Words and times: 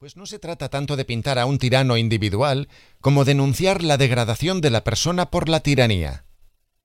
Pues 0.00 0.16
no 0.16 0.24
se 0.24 0.38
trata 0.38 0.70
tanto 0.70 0.96
de 0.96 1.04
pintar 1.04 1.38
a 1.38 1.44
un 1.44 1.58
tirano 1.58 1.98
individual 1.98 2.70
como 3.02 3.26
denunciar 3.26 3.82
la 3.82 3.98
degradación 3.98 4.62
de 4.62 4.70
la 4.70 4.82
persona 4.82 5.30
por 5.30 5.50
la 5.50 5.60
tiranía. 5.60 6.24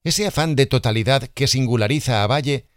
Ese 0.03 0.27
afán 0.27 0.57
de 0.57 0.65
totalidad 0.65 1.29
que 1.29 1.47
singulariza 1.47 2.23
a 2.23 2.28
Valle 2.28 2.67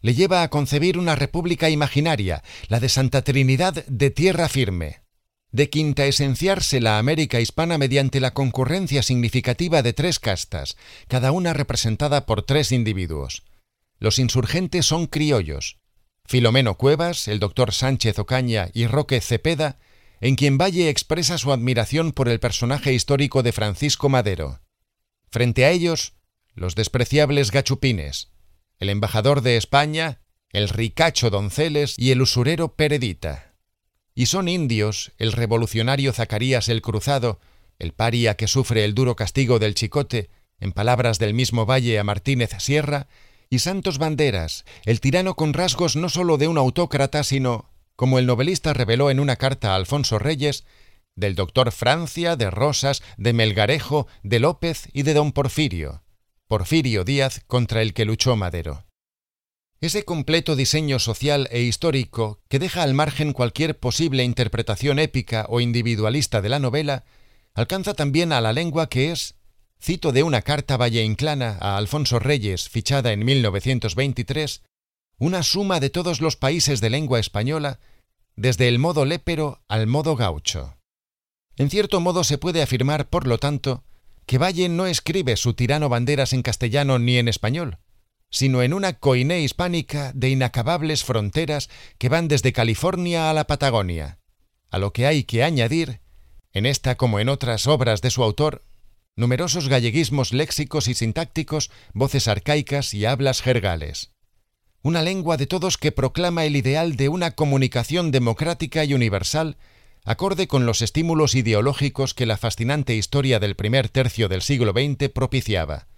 le 0.00 0.14
lleva 0.14 0.44
a 0.44 0.50
concebir 0.50 0.98
una 0.98 1.16
república 1.16 1.68
imaginaria, 1.68 2.44
la 2.68 2.78
de 2.78 2.88
Santa 2.88 3.22
Trinidad 3.22 3.84
de 3.86 4.10
tierra 4.12 4.48
firme, 4.48 5.02
de 5.50 5.68
quinta 5.68 6.06
esenciarse 6.06 6.80
la 6.80 7.00
América 7.00 7.40
hispana 7.40 7.76
mediante 7.76 8.20
la 8.20 8.34
concurrencia 8.34 9.02
significativa 9.02 9.82
de 9.82 9.94
tres 9.94 10.20
castas, 10.20 10.76
cada 11.08 11.32
una 11.32 11.54
representada 11.54 12.24
por 12.24 12.42
tres 12.42 12.70
individuos. 12.70 13.42
Los 13.98 14.20
insurgentes 14.20 14.86
son 14.86 15.08
criollos. 15.08 15.80
Filomeno 16.24 16.76
Cuevas, 16.76 17.26
el 17.26 17.40
doctor 17.40 17.72
Sánchez 17.72 18.16
Ocaña 18.20 18.68
y 18.74 18.86
Roque 18.86 19.20
Cepeda 19.20 19.80
en 20.20 20.36
quien 20.36 20.58
Valle 20.58 20.88
expresa 20.88 21.38
su 21.38 21.52
admiración 21.52 22.12
por 22.12 22.28
el 22.28 22.40
personaje 22.40 22.92
histórico 22.92 23.42
de 23.42 23.52
Francisco 23.52 24.08
Madero. 24.08 24.60
Frente 25.30 25.64
a 25.64 25.70
ellos, 25.70 26.14
los 26.54 26.74
despreciables 26.74 27.50
gachupines, 27.50 28.30
el 28.78 28.88
embajador 28.88 29.42
de 29.42 29.56
España, 29.56 30.20
el 30.50 30.68
ricacho 30.68 31.30
Donceles 31.30 31.94
y 31.98 32.10
el 32.10 32.22
usurero 32.22 32.74
Peredita. 32.74 33.54
Y 34.14 34.26
son 34.26 34.48
indios 34.48 35.12
el 35.18 35.32
revolucionario 35.32 36.12
Zacarías 36.12 36.68
el 36.68 36.82
Cruzado, 36.82 37.38
el 37.78 37.92
paria 37.92 38.36
que 38.36 38.48
sufre 38.48 38.84
el 38.84 38.94
duro 38.94 39.14
castigo 39.14 39.58
del 39.58 39.74
chicote, 39.74 40.30
en 40.58 40.72
palabras 40.72 41.18
del 41.18 41.34
mismo 41.34 41.66
Valle 41.66 41.98
a 41.98 42.04
Martínez 42.04 42.50
Sierra, 42.58 43.06
y 43.50 43.60
Santos 43.60 43.98
Banderas, 43.98 44.64
el 44.84 45.00
tirano 45.00 45.34
con 45.34 45.54
rasgos 45.54 45.96
no 45.96 46.08
sólo 46.08 46.36
de 46.36 46.48
un 46.48 46.58
autócrata, 46.58 47.22
sino 47.22 47.70
como 47.98 48.20
el 48.20 48.26
novelista 48.26 48.74
reveló 48.74 49.10
en 49.10 49.18
una 49.18 49.34
carta 49.34 49.72
a 49.72 49.74
Alfonso 49.74 50.20
Reyes, 50.20 50.64
del 51.16 51.34
doctor 51.34 51.72
Francia, 51.72 52.36
de 52.36 52.48
Rosas, 52.48 53.02
de 53.16 53.32
Melgarejo, 53.32 54.06
de 54.22 54.38
López 54.38 54.88
y 54.92 55.02
de 55.02 55.14
don 55.14 55.32
Porfirio, 55.32 56.04
Porfirio 56.46 57.02
Díaz 57.02 57.42
contra 57.48 57.82
el 57.82 57.94
que 57.94 58.04
luchó 58.04 58.36
Madero. 58.36 58.86
Ese 59.80 60.04
completo 60.04 60.54
diseño 60.54 61.00
social 61.00 61.48
e 61.50 61.62
histórico 61.62 62.40
que 62.48 62.60
deja 62.60 62.84
al 62.84 62.94
margen 62.94 63.32
cualquier 63.32 63.76
posible 63.80 64.22
interpretación 64.22 65.00
épica 65.00 65.46
o 65.48 65.58
individualista 65.58 66.40
de 66.40 66.50
la 66.50 66.60
novela, 66.60 67.04
alcanza 67.52 67.94
también 67.94 68.30
a 68.32 68.40
la 68.40 68.52
lengua 68.52 68.88
que 68.88 69.10
es, 69.10 69.34
cito 69.82 70.12
de 70.12 70.22
una 70.22 70.42
carta 70.42 70.76
valleinclana 70.76 71.58
a 71.60 71.76
Alfonso 71.76 72.20
Reyes 72.20 72.68
fichada 72.68 73.12
en 73.12 73.24
1923, 73.24 74.62
una 75.18 75.42
suma 75.42 75.80
de 75.80 75.90
todos 75.90 76.20
los 76.20 76.36
países 76.36 76.80
de 76.80 76.90
lengua 76.90 77.18
española, 77.18 77.80
desde 78.38 78.68
el 78.68 78.78
modo 78.78 79.04
lépero 79.04 79.64
al 79.66 79.88
modo 79.88 80.14
gaucho. 80.14 80.78
En 81.56 81.70
cierto 81.70 81.98
modo 81.98 82.22
se 82.22 82.38
puede 82.38 82.62
afirmar, 82.62 83.08
por 83.08 83.26
lo 83.26 83.38
tanto, 83.38 83.82
que 84.26 84.38
Valle 84.38 84.68
no 84.68 84.86
escribe 84.86 85.36
su 85.36 85.54
tirano 85.54 85.88
banderas 85.88 86.32
en 86.32 86.42
castellano 86.42 87.00
ni 87.00 87.16
en 87.16 87.26
español, 87.26 87.78
sino 88.30 88.62
en 88.62 88.74
una 88.74 88.92
coiné 88.92 89.40
hispánica 89.40 90.12
de 90.14 90.30
inacabables 90.30 91.02
fronteras 91.02 91.68
que 91.98 92.08
van 92.08 92.28
desde 92.28 92.52
California 92.52 93.28
a 93.28 93.34
la 93.34 93.48
Patagonia, 93.48 94.20
a 94.70 94.78
lo 94.78 94.92
que 94.92 95.06
hay 95.06 95.24
que 95.24 95.42
añadir, 95.42 96.00
en 96.52 96.64
esta 96.64 96.94
como 96.94 97.18
en 97.18 97.28
otras 97.28 97.66
obras 97.66 98.02
de 98.02 98.10
su 98.10 98.22
autor, 98.22 98.64
numerosos 99.16 99.68
galleguismos 99.68 100.32
léxicos 100.32 100.86
y 100.86 100.94
sintácticos, 100.94 101.72
voces 101.92 102.28
arcaicas 102.28 102.94
y 102.94 103.04
hablas 103.04 103.42
jergales 103.42 104.12
una 104.82 105.02
lengua 105.02 105.36
de 105.36 105.46
todos 105.46 105.76
que 105.76 105.92
proclama 105.92 106.44
el 106.44 106.56
ideal 106.56 106.96
de 106.96 107.08
una 107.08 107.32
comunicación 107.32 108.10
democrática 108.10 108.84
y 108.84 108.94
universal, 108.94 109.56
acorde 110.04 110.48
con 110.48 110.66
los 110.66 110.82
estímulos 110.82 111.34
ideológicos 111.34 112.14
que 112.14 112.26
la 112.26 112.36
fascinante 112.36 112.94
historia 112.94 113.40
del 113.40 113.56
primer 113.56 113.88
tercio 113.88 114.28
del 114.28 114.42
siglo 114.42 114.72
XX 114.72 115.10
propiciaba. 115.10 115.88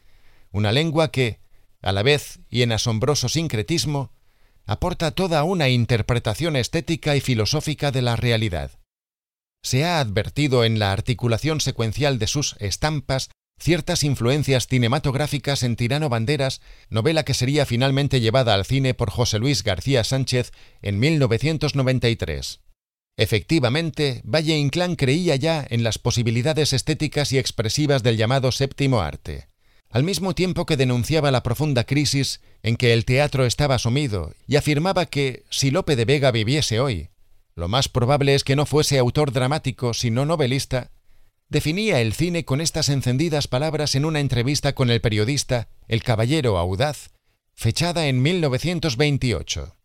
Una 0.51 0.73
lengua 0.73 1.11
que, 1.11 1.41
a 1.83 1.93
la 1.93 2.03
vez 2.03 2.41
y 2.49 2.63
en 2.63 2.73
asombroso 2.73 3.29
sincretismo, 3.29 4.13
aporta 4.67 5.11
toda 5.13 5.43
una 5.45 5.69
interpretación 5.69 6.57
estética 6.57 7.17
y 7.17 7.21
filosófica 7.21 7.93
de 7.93 8.03
la 8.03 8.17
realidad. 8.17 8.73
Se 9.63 9.85
ha 9.85 10.01
advertido 10.01 10.65
en 10.65 10.79
la 10.79 10.93
articulación 10.93 11.61
secuencial 11.61 12.19
de 12.19 12.27
sus 12.27 12.57
estampas 12.61 13.31
ciertas 13.61 14.03
influencias 14.03 14.67
cinematográficas 14.67 15.63
en 15.63 15.77
Tirano 15.77 16.09
Banderas, 16.09 16.61
novela 16.89 17.25
que 17.25 17.35
sería 17.35 17.67
finalmente 17.67 18.21
llevada 18.21 18.55
al 18.55 18.65
cine 18.65 18.95
por 18.95 19.11
José 19.11 19.39
Luis 19.39 19.63
García 19.63 20.03
Sánchez 20.03 20.53
en 20.83 20.99
1993. 20.99 22.61
Efectivamente, 23.17 24.23
Valle 24.25 24.57
Inclán 24.57 24.97
creía 24.97 25.37
ya 25.37 25.67
en 25.69 25.83
las 25.85 25.99
posibilidades 25.99 26.73
estéticas 26.73 27.33
y 27.33 27.39
expresivas 27.39 28.03
del 28.03 28.17
llamado 28.17 28.51
séptimo 28.51 29.03
arte, 29.03 29.49
al 29.91 30.05
mismo 30.05 30.35
tiempo 30.35 30.65
que 30.65 30.79
denunciaba 30.79 31.31
la 31.31 31.43
profunda 31.43 31.85
crisis 31.85 32.41
en 32.63 32.77
que 32.77 32.95
el 32.95 33.05
teatro 33.05 33.45
estaba 33.45 33.79
sumido 33.79 34.33
y 34.47 34.57
afirmaba 34.57 35.05
que, 35.05 35.45
si 35.51 35.71
Lope 35.71 35.97
de 35.97 36.07
Vega 36.07 36.31
viviese 36.31 36.81
hoy, 36.81 37.11
lo 37.55 37.69
más 37.69 37.91
probable 37.91 38.35
es 38.35 38.43
que 38.43 38.57
no 38.57 38.65
fuese 38.65 38.99
autor 38.99 39.33
dramático, 39.33 39.93
sino 39.93 40.25
novelista, 40.25 40.91
definía 41.51 42.01
el 42.01 42.15
cine 42.15 42.45
con 42.45 42.61
estas 42.61 42.89
encendidas 42.89 43.49
palabras 43.49 43.95
en 43.97 44.05
una 44.05 44.21
entrevista 44.21 44.73
con 44.75 44.89
el 44.89 45.01
periodista 45.01 45.69
El 45.89 46.03
Caballero 46.03 46.57
Audaz, 46.57 47.11
fechada 47.55 48.07
en 48.07 48.23
1928. 48.23 49.77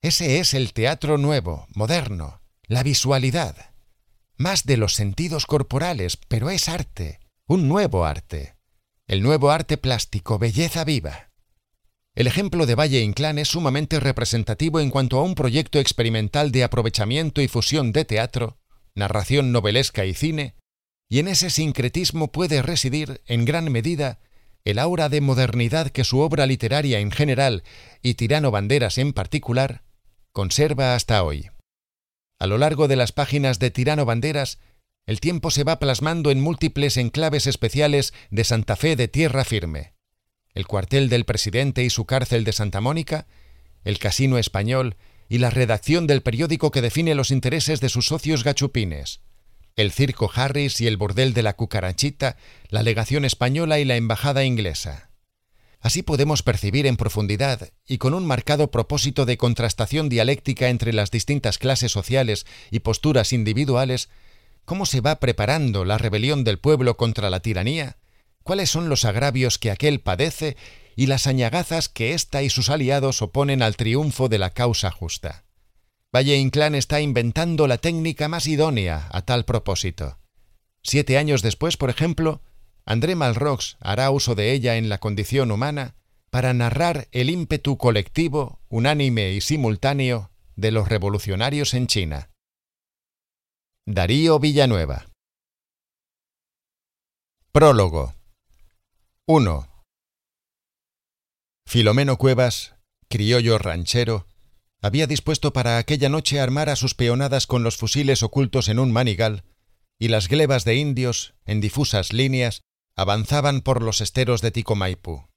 Ese 0.00 0.40
es 0.40 0.54
el 0.54 0.72
teatro 0.72 1.18
nuevo, 1.18 1.66
moderno, 1.74 2.40
la 2.66 2.82
visualidad. 2.82 3.74
Más 4.36 4.64
de 4.64 4.78
los 4.78 4.94
sentidos 4.94 5.46
corporales, 5.46 6.16
pero 6.16 6.50
es 6.50 6.68
arte, 6.68 7.20
un 7.46 7.68
nuevo 7.68 8.04
arte. 8.04 8.56
El 9.06 9.22
nuevo 9.22 9.50
arte 9.50 9.76
plástico, 9.76 10.38
belleza 10.38 10.84
viva. 10.84 11.30
El 12.14 12.26
ejemplo 12.26 12.66
de 12.66 12.74
Valle 12.74 13.00
Inclán 13.00 13.38
es 13.38 13.48
sumamente 13.48 14.00
representativo 14.00 14.80
en 14.80 14.90
cuanto 14.90 15.18
a 15.18 15.22
un 15.22 15.34
proyecto 15.34 15.78
experimental 15.78 16.50
de 16.52 16.64
aprovechamiento 16.64 17.42
y 17.42 17.48
fusión 17.48 17.92
de 17.92 18.04
teatro, 18.04 18.58
narración 18.94 19.52
novelesca 19.52 20.04
y 20.04 20.14
cine, 20.14 20.56
y 21.12 21.18
en 21.18 21.28
ese 21.28 21.50
sincretismo 21.50 22.32
puede 22.32 22.62
residir, 22.62 23.20
en 23.26 23.44
gran 23.44 23.70
medida, 23.70 24.18
el 24.64 24.78
aura 24.78 25.10
de 25.10 25.20
modernidad 25.20 25.90
que 25.90 26.04
su 26.04 26.20
obra 26.20 26.46
literaria 26.46 27.00
en 27.00 27.10
general 27.10 27.64
y 28.00 28.14
Tirano 28.14 28.50
Banderas 28.50 28.96
en 28.96 29.12
particular 29.12 29.82
conserva 30.32 30.94
hasta 30.94 31.22
hoy. 31.22 31.50
A 32.38 32.46
lo 32.46 32.56
largo 32.56 32.88
de 32.88 32.96
las 32.96 33.12
páginas 33.12 33.58
de 33.58 33.70
Tirano 33.70 34.06
Banderas, 34.06 34.58
el 35.04 35.20
tiempo 35.20 35.50
se 35.50 35.64
va 35.64 35.78
plasmando 35.78 36.30
en 36.30 36.40
múltiples 36.40 36.96
enclaves 36.96 37.46
especiales 37.46 38.14
de 38.30 38.44
Santa 38.44 38.74
Fe 38.74 38.96
de 38.96 39.08
tierra 39.08 39.44
firme. 39.44 39.92
El 40.54 40.66
cuartel 40.66 41.10
del 41.10 41.26
presidente 41.26 41.84
y 41.84 41.90
su 41.90 42.06
cárcel 42.06 42.44
de 42.44 42.54
Santa 42.54 42.80
Mónica, 42.80 43.26
el 43.84 43.98
casino 43.98 44.38
español 44.38 44.96
y 45.28 45.36
la 45.36 45.50
redacción 45.50 46.06
del 46.06 46.22
periódico 46.22 46.70
que 46.70 46.80
define 46.80 47.14
los 47.14 47.30
intereses 47.30 47.82
de 47.82 47.90
sus 47.90 48.06
socios 48.06 48.44
gachupines 48.44 49.20
el 49.76 49.92
Circo 49.92 50.30
Harris 50.34 50.80
y 50.80 50.86
el 50.86 50.96
Bordel 50.96 51.34
de 51.34 51.42
la 51.42 51.54
Cucarachita, 51.54 52.36
la 52.68 52.82
legación 52.82 53.24
española 53.24 53.78
y 53.78 53.84
la 53.84 53.96
embajada 53.96 54.44
inglesa. 54.44 55.10
Así 55.80 56.02
podemos 56.02 56.42
percibir 56.42 56.86
en 56.86 56.96
profundidad 56.96 57.72
y 57.86 57.98
con 57.98 58.14
un 58.14 58.24
marcado 58.24 58.70
propósito 58.70 59.26
de 59.26 59.36
contrastación 59.36 60.08
dialéctica 60.08 60.68
entre 60.68 60.92
las 60.92 61.10
distintas 61.10 61.58
clases 61.58 61.90
sociales 61.90 62.46
y 62.70 62.80
posturas 62.80 63.32
individuales, 63.32 64.08
cómo 64.64 64.86
se 64.86 65.00
va 65.00 65.18
preparando 65.18 65.84
la 65.84 65.98
rebelión 65.98 66.44
del 66.44 66.60
pueblo 66.60 66.96
contra 66.96 67.30
la 67.30 67.40
tiranía, 67.40 67.96
cuáles 68.44 68.70
son 68.70 68.88
los 68.88 69.04
agravios 69.04 69.58
que 69.58 69.72
aquel 69.72 70.00
padece 70.00 70.56
y 70.94 71.06
las 71.06 71.26
añagazas 71.26 71.88
que 71.88 72.14
ésta 72.14 72.42
y 72.42 72.50
sus 72.50 72.68
aliados 72.68 73.20
oponen 73.20 73.60
al 73.60 73.76
triunfo 73.76 74.28
de 74.28 74.38
la 74.38 74.50
causa 74.50 74.90
justa. 74.92 75.44
Valle 76.14 76.36
Inclán 76.36 76.74
está 76.74 77.00
inventando 77.00 77.66
la 77.66 77.78
técnica 77.78 78.28
más 78.28 78.46
idónea 78.46 79.08
a 79.12 79.22
tal 79.22 79.44
propósito. 79.46 80.18
Siete 80.82 81.16
años 81.16 81.40
después, 81.40 81.78
por 81.78 81.88
ejemplo, 81.88 82.42
André 82.84 83.14
Malrox 83.14 83.76
hará 83.80 84.10
uso 84.10 84.34
de 84.34 84.52
ella 84.52 84.76
en 84.76 84.88
la 84.88 84.98
condición 84.98 85.50
humana 85.50 85.94
para 86.28 86.52
narrar 86.52 87.08
el 87.12 87.30
ímpetu 87.30 87.78
colectivo, 87.78 88.60
unánime 88.68 89.32
y 89.32 89.40
simultáneo 89.40 90.30
de 90.56 90.70
los 90.70 90.88
revolucionarios 90.88 91.72
en 91.72 91.86
China. 91.86 92.30
Darío 93.86 94.38
Villanueva 94.38 95.06
Prólogo 97.52 98.14
1. 99.26 99.68
Filomeno 101.66 102.16
Cuevas, 102.18 102.74
criollo 103.08 103.58
ranchero, 103.58 104.26
había 104.82 105.06
dispuesto 105.06 105.52
para 105.52 105.78
aquella 105.78 106.08
noche 106.08 106.40
armar 106.40 106.68
a 106.68 106.76
sus 106.76 106.94
peonadas 106.94 107.46
con 107.46 107.62
los 107.62 107.76
fusiles 107.76 108.22
ocultos 108.22 108.68
en 108.68 108.80
un 108.80 108.92
manigal, 108.92 109.44
y 109.98 110.08
las 110.08 110.28
glebas 110.28 110.64
de 110.64 110.74
indios, 110.74 111.34
en 111.46 111.60
difusas 111.60 112.12
líneas, 112.12 112.62
avanzaban 112.96 113.60
por 113.60 113.80
los 113.80 114.00
esteros 114.00 114.42
de 114.42 114.50
Ticomaipu. 114.50 115.28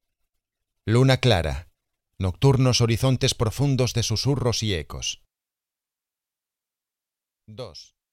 Luna 0.86 1.18
clara, 1.18 1.69
nocturnos 2.18 2.81
horizontes 2.81 3.36
profundos 3.36 3.94
de 3.94 4.01
susurros 4.01 4.63
y 4.63 4.74
ecos. 4.74 5.21
2. 7.48 7.94